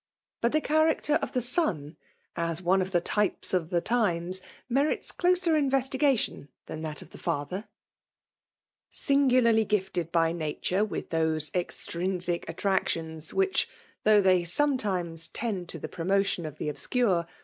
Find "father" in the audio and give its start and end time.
7.19-7.67